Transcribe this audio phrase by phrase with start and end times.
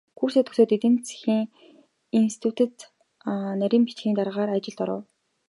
[0.17, 1.41] Курсээ төгсөөд эдийн засгийн
[2.19, 2.75] институцэд
[3.59, 5.01] нарийн бичгийн даргын ажилд оров.